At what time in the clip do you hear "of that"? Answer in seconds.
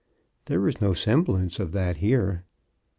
1.59-1.97